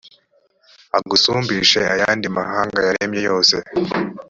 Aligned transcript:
agusumbishe 0.97 1.81
ayandi 1.93 2.25
mahanga 2.37 2.77
yaremye 2.87 3.21
yose, 3.29 3.55